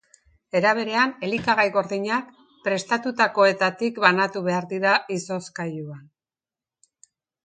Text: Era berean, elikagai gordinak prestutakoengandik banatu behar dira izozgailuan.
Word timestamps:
Era 0.59 0.69
berean, 0.77 1.11
elikagai 1.25 1.65
gordinak 1.75 2.31
prestutakoengandik 2.67 3.99
banatu 4.05 4.43
behar 4.47 4.69
dira 4.73 4.95
izozgailuan. 5.17 6.01